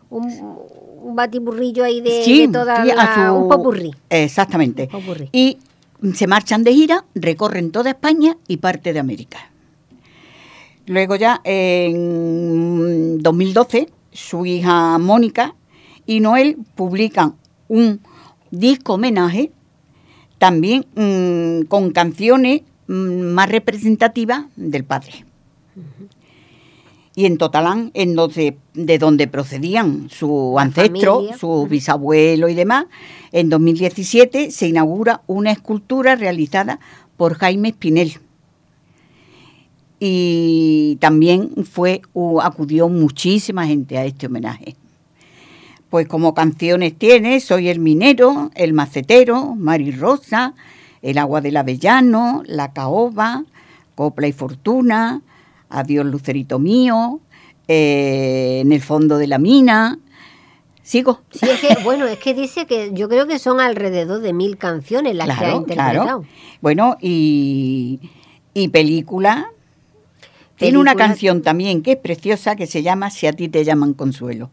[0.10, 0.58] un,
[1.03, 3.91] un batiburrillo ahí de, Sí, de toda la- su- un popurrí.
[4.10, 4.84] Exactamente.
[4.91, 5.29] Un popurrí.
[5.32, 5.58] Y
[6.13, 9.38] se marchan de gira, recorren toda España y parte de América.
[10.86, 15.53] Luego ya en 2012, su hija Mónica
[16.05, 17.36] y Noel publican
[17.67, 18.01] un
[18.51, 19.51] disco homenaje,
[20.39, 22.93] también mm, con canciones mm,
[23.34, 25.25] más representativas del padre.
[27.15, 31.38] y en Totalán, en donde, de donde procedían su ancestro, familia.
[31.38, 32.86] su bisabuelo y demás,
[33.32, 36.80] en 2017 se inaugura una escultura realizada
[37.17, 38.13] por Jaime Espinel.
[39.99, 42.02] Y también fue,
[42.41, 44.78] acudió muchísima gente a este homenaje.
[45.89, 50.54] Pues como canciones tiene Soy el minero, El macetero, Mari Rosa,
[51.02, 53.43] El agua del avellano, La caoba,
[53.95, 55.21] Copla y fortuna,
[55.69, 57.19] Adiós lucerito mío,
[57.67, 59.97] eh, En el fondo de la mina.
[60.84, 61.21] ¿Sigo?
[61.30, 64.58] Sí, es que, bueno, es que dice que yo creo que son alrededor de mil
[64.58, 66.02] canciones las que ha interpretado.
[66.04, 66.25] claro.
[66.62, 67.99] Bueno, y,
[68.56, 69.52] y película.
[70.56, 73.63] Tiene una Película- canción también que es preciosa que se llama Si a ti te
[73.63, 74.49] llaman consuelo.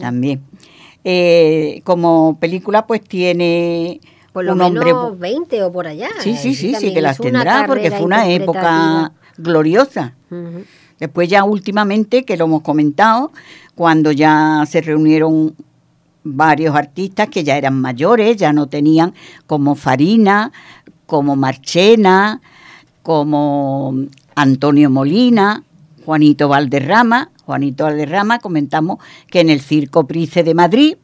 [0.00, 0.42] También.
[1.04, 4.00] Eh, como película, pues tiene
[4.32, 4.92] Por lo un menos hombre.
[4.94, 6.08] bu- 20 o por allá.
[6.20, 10.14] Sí, sí, sí, sí, que las tendrá, porque fue una época gloriosa.
[10.98, 13.30] Después ya últimamente, que lo hemos comentado,
[13.74, 15.54] cuando ya se reunieron
[16.24, 19.14] varios artistas que ya eran mayores, ya no tenían
[19.46, 20.50] como Farina,
[21.06, 22.40] como Marchena,
[23.02, 23.94] como
[24.34, 25.62] Antonio Molina,
[26.04, 27.30] Juanito Valderrama.
[27.46, 30.96] Juanito Valderrama comentamos que en el Circo Price de Madrid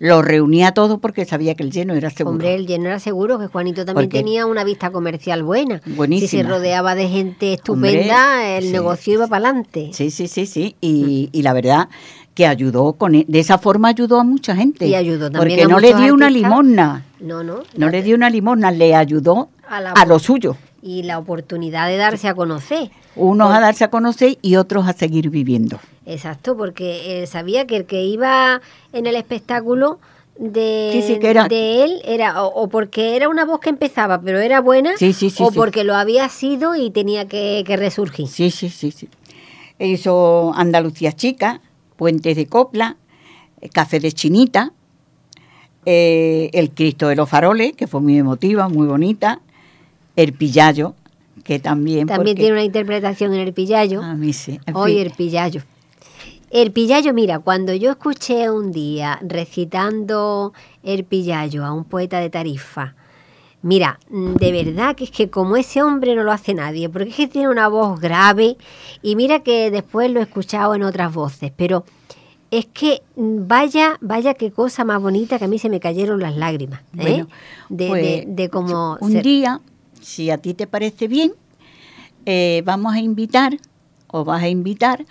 [0.00, 2.32] lo reunía todo porque sabía que el lleno era seguro.
[2.32, 5.80] Hombre, el lleno era seguro que Juanito también Porque- tenía una vista comercial buena.
[5.86, 6.28] Buenísima.
[6.28, 9.90] Si se rodeaba de gente estupenda, Hombre, el sí, negocio iba para adelante.
[9.92, 10.76] Sí, sí, sí, sí.
[10.80, 11.88] Y, y la verdad
[12.34, 14.84] que ayudó con e- de esa forma ayudó a mucha gente.
[14.86, 17.60] Y ayudó también Porque a no le dio una limosna, No, no.
[17.76, 20.56] no le dio una limosna, le ayudó a lo suyo.
[20.86, 22.90] Y la oportunidad de darse a conocer.
[23.16, 25.80] Unos a darse a conocer y otros a seguir viviendo.
[26.04, 28.60] Exacto, porque él sabía que el que iba
[28.92, 29.98] en el espectáculo
[30.38, 33.70] de, Sí, sí, que era- de él era o, o porque era una voz que
[33.70, 37.64] empezaba pero era buena Sí, sí, sí, o porque lo había sido y tenía que,
[37.66, 38.28] que resurgir.
[38.28, 39.08] Sí, sí, sí, sí.
[39.78, 41.62] Hizo Andalucía Chica,
[41.96, 42.96] Puentes de Copla,
[43.62, 44.72] eh, Café de Chinita,
[45.86, 49.40] eh, El Cristo de los Faroles, que fue muy emotiva, muy bonita,
[50.16, 50.94] El Pillayo,
[51.42, 52.06] que también...
[52.06, 54.02] También tiene una interpretación en el pillayo.
[54.02, 54.58] A mí sí.
[54.66, 55.62] en Hoy el pillayo.
[56.50, 60.52] El pillayo, mira, cuando yo escuché un día recitando
[60.84, 62.94] el pillayo a un poeta de Tarifa,
[63.62, 67.16] mira, de verdad que es que como ese hombre no lo hace nadie, porque es
[67.16, 68.56] que tiene una voz grave
[69.02, 71.84] y mira que después lo he escuchado en otras voces, pero
[72.52, 76.20] es que mm, vaya, vaya qué cosa más bonita que a mí se me cayeron
[76.20, 76.84] las lágrimas, ¿eh?
[76.92, 77.28] Bueno,
[77.68, 79.60] de, pues, de, de cómo Un ser- día,
[80.04, 81.32] si a ti te parece bien,
[82.26, 83.58] eh, vamos a invitar,
[84.08, 85.04] o vas a invitar,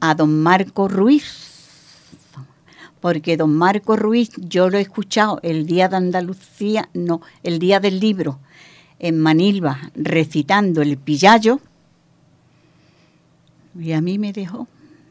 [0.00, 1.48] a don Marco Ruiz.
[3.00, 7.80] Porque don Marco Ruiz, yo lo he escuchado el día de Andalucía, no, el día
[7.80, 8.38] del libro,
[8.98, 11.60] en Manilva, recitando el pillayo.
[13.78, 14.68] Y a mí me dejó.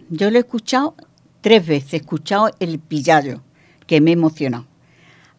[0.10, 0.96] Yo lo he escuchado
[1.42, 3.42] tres veces, he escuchado el pillayo,
[3.86, 4.66] que me emocionó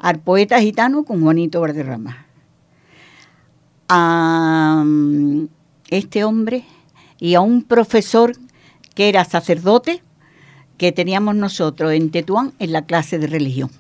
[0.01, 2.27] al poeta gitano con Juanito Valderrama.
[3.93, 5.49] A mm,
[5.91, 6.65] este hombre
[7.19, 8.33] y a un profesor
[8.95, 10.03] que era sacerdote
[10.79, 13.71] que teníamos nosotros en Tetuán en la clase de religión.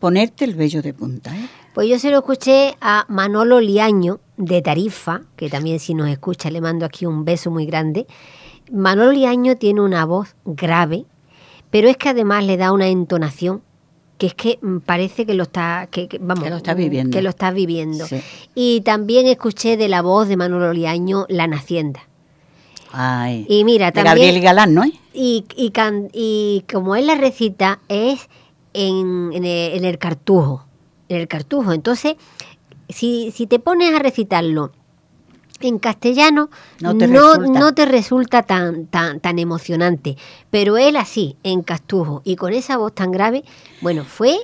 [0.00, 1.36] Ponerte el vello de punta.
[1.36, 1.48] ¿eh?
[1.74, 6.50] Pues yo se lo escuché a Manolo Liaño de Tarifa, que también si nos escucha
[6.50, 8.06] le mando aquí un beso muy grande.
[8.72, 11.04] Manolo Liaño tiene una voz grave,
[11.70, 13.62] pero es que además le da una entonación
[14.22, 17.10] que es que mm, parece que lo está que, que- vamos Que lo está viviendo.
[17.16, 18.06] que lo está viviendo.
[18.06, 18.20] Sí.
[18.54, 22.00] Y también escuché de la voz de Manolo Liaño La Nacienda.
[22.92, 23.46] Ay.
[23.48, 24.84] Y mira, de también Gabriel Galán, ¿no?
[25.12, 28.28] y, y, can- y como él la recita es
[28.74, 30.66] en, en el, en el cartujo,
[31.08, 31.72] en el cartujo.
[31.72, 32.14] Entonces,
[32.88, 34.70] si, si te pones a recitarlo
[35.68, 36.50] en castellano,
[36.80, 37.58] No te resulta.
[37.60, 40.16] no, te resulta tan, tan, tan emocionante.
[40.50, 43.44] Pero él así, en castujo y con esa voz tan grave,
[43.80, 44.36] bueno, fue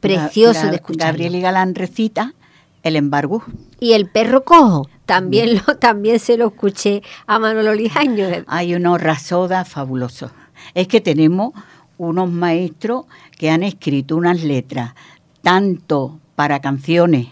[0.00, 1.12] precioso Ga- de escuchar.
[1.12, 2.34] Gabriel Galán recita
[2.82, 3.42] el embargo.
[3.80, 8.26] Y el perro cojo, también, lo, también se lo escuché a Manolo Lijaño.
[8.46, 10.30] Hay unos rasodas fabulosos.
[10.74, 11.52] Es que tenemos
[11.98, 13.06] unos maestros
[13.38, 14.94] que han escrito unas letras,
[15.42, 17.28] tanto para canciones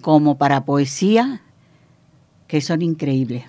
[0.00, 1.40] como para poesía,
[2.46, 3.44] que son increíbles.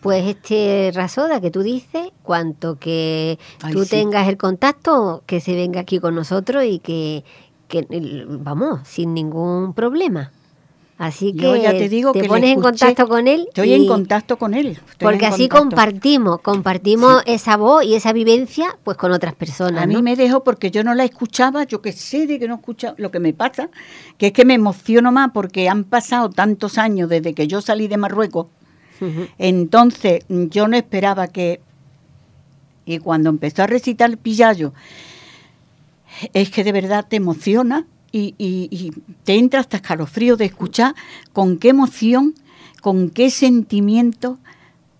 [0.00, 3.90] Pues este Rasoda que tú dices, cuanto que Ay, tú sí.
[3.90, 7.24] tengas el contacto, que se venga aquí con nosotros y que,
[7.66, 7.86] que,
[8.28, 10.30] vamos, sin ningún problema.
[10.98, 13.44] Así que Yo ya te digo que le pones en contacto con él.
[13.46, 14.80] Estoy y- en contacto con él.
[14.98, 15.76] Porque así contacto.
[15.76, 19.84] compartimos, compartimos esa voz y esa vivencia pues con otras personas.
[19.84, 20.02] A mí ¿no?
[20.02, 23.12] me dejó porque yo no la escuchaba, yo que sé de que no escuchaba, lo
[23.12, 23.70] que me pasa,
[24.16, 27.86] que es que me emociono más porque han pasado tantos años desde que yo salí
[27.86, 28.48] de Marruecos.
[29.38, 31.60] Entonces, yo no esperaba que...
[32.84, 34.72] Y cuando empezó a recitar el Pillallo,
[36.32, 38.92] es que de verdad te emociona y, y- y
[39.24, 40.94] te entra hasta escalofrío de escuchar
[41.32, 42.34] con qué emoción,
[42.80, 44.38] con qué sentimiento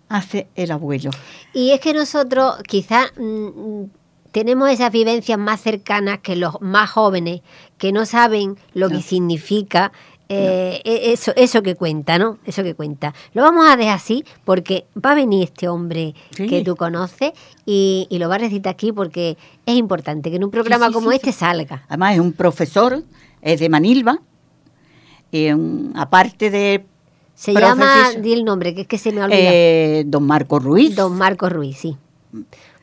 [0.09, 1.11] hace el abuelo.
[1.53, 3.85] Y es que nosotros quizás mm,
[4.33, 7.41] tenemos esas vivencias más cercanas que los más jóvenes
[7.79, 9.93] que no saben lo que significa
[10.31, 12.39] eh, e- eso, eso que cuenta, ¿no?
[12.45, 13.15] Eso que cuenta.
[13.33, 16.47] Lo vamos a dejar así porque va a venir este hombre Sí.
[16.47, 17.33] que tú conoces
[17.65, 20.93] y, y lo va a recitar aquí porque es importante que en un programa sí,
[20.93, 21.85] como este salga.
[21.89, 23.03] Además es un profesor,
[23.41, 24.19] es de Manilva,
[25.31, 26.85] y un- aparte de
[27.35, 29.39] Se llama, di el nombre, que es que se me olvida.
[29.41, 30.95] eh, don Marco Ruiz.
[30.97, 31.97] Don Marcos Ruiz, sí.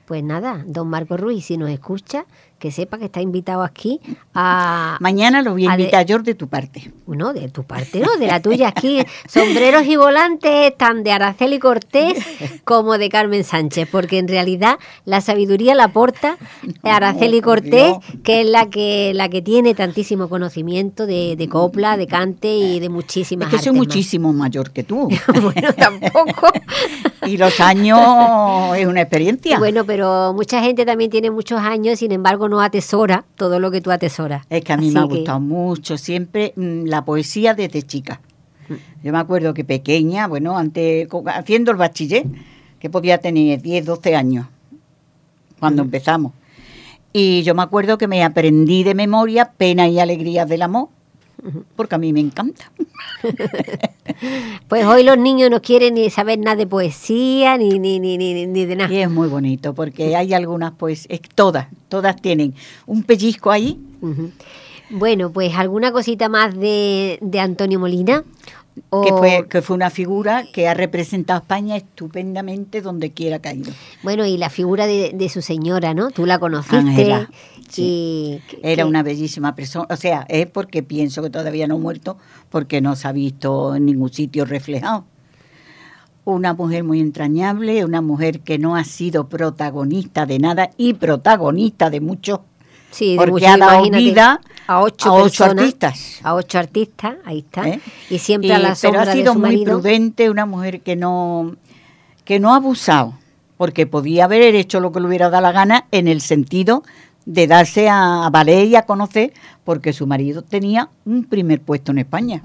[0.05, 2.25] Pues nada, don Marcos Ruiz, si nos escucha,
[2.65, 4.01] que sepa que está invitado aquí
[4.33, 4.97] a...
[4.99, 6.91] Mañana lo voy a a de- invitar yo de tu parte.
[7.05, 8.69] No, de tu parte, no, de la tuya.
[8.69, 12.17] Aquí sombreros y volantes tan de Araceli Cortés
[12.63, 16.37] como de Carmen Sánchez, porque en realidad la sabiduría la aporta
[16.81, 17.93] Araceli Cortés,
[18.23, 22.79] que es la que la que tiene tantísimo conocimiento de, de copla, de cante y
[22.79, 23.77] de muchísimas Es que soy más.
[23.77, 25.07] muchísimo mayor que tú.
[25.43, 26.47] bueno, tampoco.
[27.27, 27.99] y los años
[28.75, 29.59] es una experiencia.
[29.59, 33.81] Bueno, pero mucha gente también tiene muchos años, sin embargo no atesora todo lo que
[33.81, 34.45] tú atesoras.
[34.49, 37.83] Es que a mí Así me ha que- gustado mucho siempre mm, la poesía desde
[37.83, 38.21] chica.
[39.03, 42.25] Yo me acuerdo que pequeña, bueno, antes haciendo el bachiller,
[42.79, 44.47] que podía tener 10, 12 años
[45.59, 46.33] cuando empezamos.
[47.13, 50.89] Y yo me acuerdo que me aprendí de memoria Pena y Alegrías del Amor,
[51.75, 52.71] porque a mí me encanta.
[54.67, 58.45] Pues hoy los niños no quieren ni saber nada de poesía, ni, ni, ni, ni,
[58.45, 58.93] ni de nada.
[58.93, 62.53] Y es muy bonito, porque hay algunas, es- todas, todas tienen
[62.85, 63.79] un pellizco ahí.
[64.89, 68.23] Bueno, pues alguna cosita más de, de Antonio Molina.
[68.89, 73.39] O- que fue, que fue una figura que ha representado a España estupendamente donde quiera
[73.39, 73.71] que ha ido.
[74.03, 76.11] Bueno, y la figura de, de su señora, ¿no?
[76.11, 76.77] Tú la conociste.
[76.77, 77.29] Ángela,
[77.77, 81.79] y que- Era una bellísima persona, o sea, es porque pienso que todavía no ha
[81.79, 82.17] muerto,
[82.49, 85.05] porque no se ha visto en ningún sitio reflejado.
[86.25, 91.89] Una mujer muy entrañable, una mujer que no ha sido protagonista de nada y protagonista
[91.91, 92.43] de mucho,
[92.95, 96.19] Sí, porque mucho, ha dado vida a ocho, a ocho personas, artistas.
[96.23, 97.67] A ocho artistas, ahí está.
[97.67, 97.81] ¿eh?
[98.09, 99.73] Y siempre Y- a la pero sombra ha sido de su muy marido.
[99.73, 101.55] prudente, una mujer que no,
[102.23, 103.13] que no ha abusado,
[103.57, 106.83] porque podía haber hecho lo que le hubiera dado la gana en el sentido
[107.25, 111.91] de darse a, a valer y a conocer, porque su marido tenía un primer puesto
[111.91, 112.43] en España.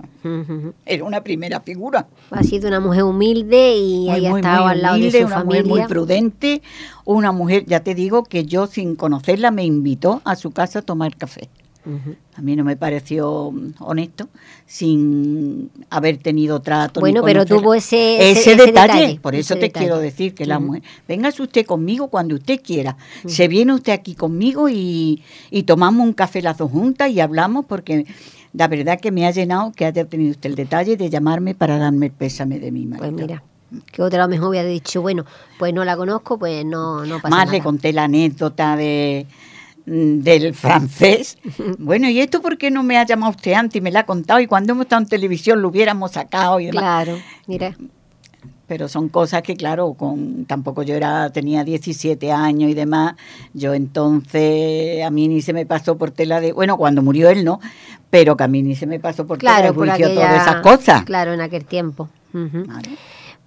[0.86, 2.06] Era una primera figura.
[2.30, 5.24] Ha sido una mujer humilde y Muy, haya muy, estado muy al lado humilde, de
[5.24, 5.82] su una mujer familia.
[5.84, 6.62] muy prudente,
[7.04, 10.82] una mujer, ya te digo, que yo sin conocerla me invitó a su casa a
[10.82, 11.50] tomar café.
[11.86, 12.14] Ujú.
[12.36, 14.28] A mí no me pareció mm, honesto
[14.66, 17.00] sin haber tenido trato.
[17.00, 18.66] ni Bueno, pero tuvo ese- ese, detalle.
[19.00, 19.86] detalle, Por eso te detalle.
[19.86, 22.96] quiero decir que la mujer, véngase usted conmigo cuando usted quiera.
[23.26, 27.64] Se viene usted aquí conmigo y, y tomamos un café las dos juntas y hablamos
[27.66, 28.06] porque
[28.52, 31.78] la verdad que me ha llenado que haya tenido usted el detalle de llamarme para
[31.78, 33.12] darme el pésame de mi marido.
[33.12, 33.42] Pues mira,
[33.92, 35.24] que otra mejor hubiera dicho, bueno,
[35.58, 37.52] pues no la conozco, pues no, no pasa Más nada.
[37.52, 39.26] le conté la anécdota de
[39.86, 41.38] del francés.
[41.78, 44.06] Bueno, ¿y esto por qué no me ha llamado usted antes y me la ha
[44.06, 44.40] contado?
[44.40, 46.82] Y cuando hemos estado en televisión lo hubiéramos sacado y demás.
[46.82, 47.76] Claro, mira.
[48.66, 53.14] Pero son cosas que, claro, con tampoco yo era tenía 17 años y demás.
[53.52, 56.52] Yo entonces, a mí ni se me pasó por tela de...
[56.52, 57.60] Bueno, cuando murió él, ¿no?
[58.10, 60.42] Pero que a mí ni se me pasó por tela Claro, de por aquella, todas
[60.42, 61.04] esas cosas.
[61.04, 62.08] Claro, en aquel tiempo.
[62.32, 62.90] Vale.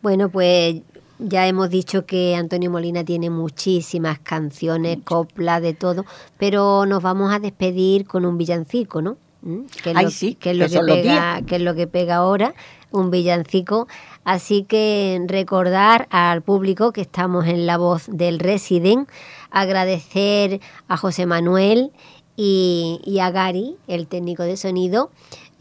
[0.01, 0.81] Bueno, pues
[1.23, 6.05] ya hemos dicho que Antonio Molina tiene muchísimas canciones, coplas, de todo,
[6.37, 9.17] pero nos vamos a despedir con un villancico, ¿no?
[9.41, 9.61] ¿Mm?
[9.83, 12.17] Que es Ay, lo, sí, que es lo que pega, que es lo que pega
[12.17, 12.53] ahora,
[12.91, 13.87] un villancico.
[14.23, 19.09] Así que recordar al público que estamos en la voz del Resident,
[19.49, 21.91] agradecer a José Manuel
[22.35, 25.11] y, y a Gary, el técnico de sonido,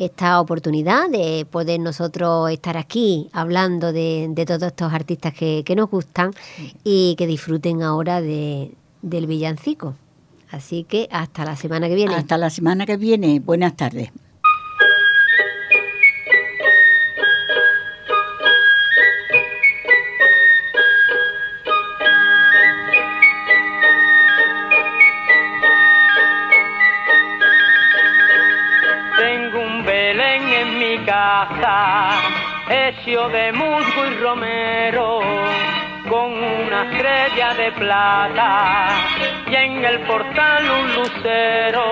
[0.05, 5.91] esta oportunidad de poder nosotros estar aquí hablando de, todos estos artistas que, que nos
[5.91, 6.33] gustan
[6.85, 8.73] y que disfruten ahora de,
[9.03, 9.95] del villancico.
[10.51, 12.15] Así que hasta la semana que viene.
[12.15, 13.41] Hasta la semana que viene.
[13.41, 14.11] Buenas tardes.
[30.93, 32.21] Mi casa,
[32.69, 35.21] hecho de musgo y romero,
[36.07, 38.89] con una estrella de plata
[39.51, 41.85] y en el portal un lucero.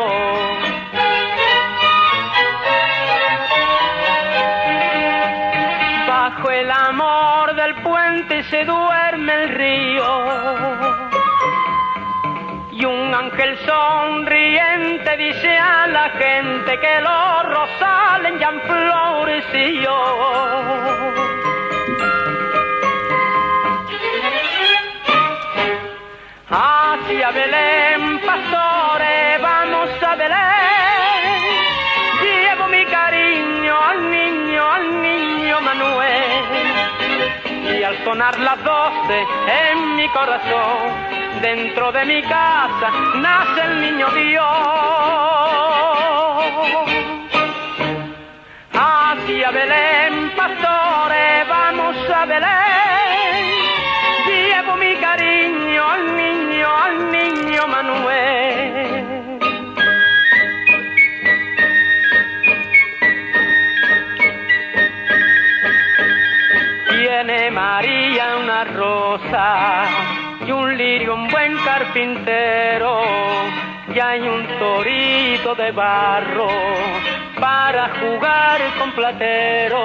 [6.07, 11.10] Bajo el amor del puente se duerme el río.
[12.81, 19.93] Y un ángel sonriente dice a la gente que los rosales ya han florecido.
[26.49, 30.60] Hacia Belén, pastores, vamos a Belén.
[38.05, 44.47] Sonar las doce en mi corazón, dentro de mi casa, nace el niño Dios.
[48.73, 53.51] Hacia Belén, pastores, vamos a Belén.
[54.27, 58.50] Llevo mi cariño al niño, al niño Manuel.
[68.51, 69.87] Una rosa
[70.45, 73.01] y un lirio un buen carpintero.
[73.95, 76.49] Y hay un torito de barro
[77.41, 79.83] para jugar con platero.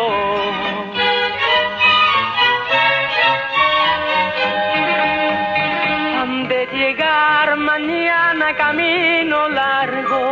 [6.22, 10.24] Han de llegar mañana camino largo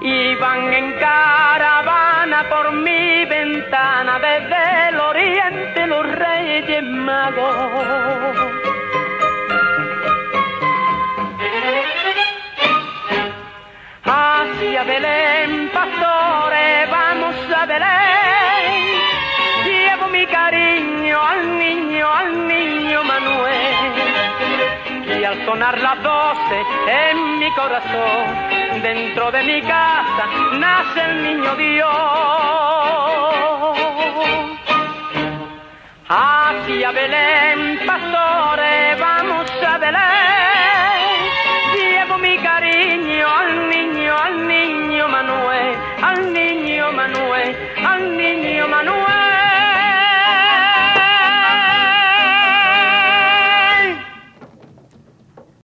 [0.00, 2.97] y van en caravana por mi
[3.48, 8.36] ventana desde el oriente los reyes magos.
[14.04, 18.82] Hacia Belén, pastores, vamos a Belén.
[19.64, 23.57] Llevo mi cariño al niño, al niño Manuel.
[25.28, 31.86] Al sonar las doce en mi corazón, dentro de mi casa, nace el niño Dios.
[36.08, 40.27] Hacia Belén, pastores, vamos a Belén.